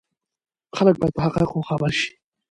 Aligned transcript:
خلک 0.77 0.95
باید 0.99 1.13
په 1.15 1.21
حقایقو 1.25 1.67
خبر 1.69 1.91
شي. 1.99 2.09